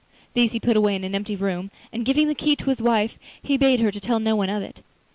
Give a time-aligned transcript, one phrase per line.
[0.33, 3.19] These he put away in an empty room, and, giving the key to his wife,
[3.39, 4.81] he bade her tell no one of it.